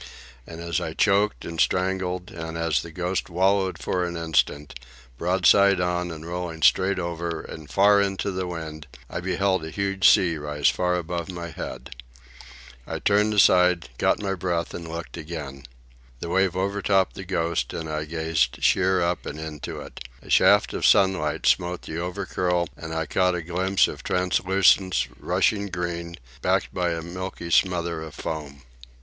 [0.47, 4.73] And as I choked and strangled, and as the Ghost wallowed for an instant,
[5.15, 10.09] broadside on and rolling straight over and far into the wind, I beheld a huge
[10.09, 11.91] sea rise far above my head.
[12.87, 15.65] I turned aside, caught my breath, and looked again.
[16.19, 19.99] The wave over topped the Ghost, and I gazed sheer up and into it.
[20.23, 25.07] A shaft of sunlight smote the over curl, and I caught a glimpse of translucent,
[25.19, 28.63] rushing green, backed by a milky smother of foam.